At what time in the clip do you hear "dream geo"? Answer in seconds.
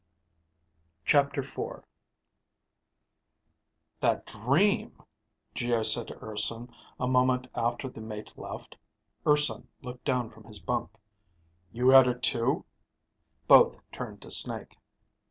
4.25-5.83